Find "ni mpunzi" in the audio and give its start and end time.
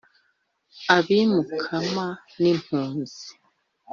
2.39-3.25